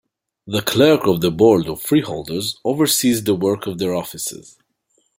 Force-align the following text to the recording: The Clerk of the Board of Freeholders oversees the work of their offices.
The 0.47 0.63
Clerk 0.63 1.05
of 1.05 1.21
the 1.21 1.29
Board 1.29 1.67
of 1.67 1.79
Freeholders 1.79 2.55
oversees 2.65 3.23
the 3.23 3.35
work 3.35 3.67
of 3.67 3.77
their 3.77 3.93
offices. 3.93 4.57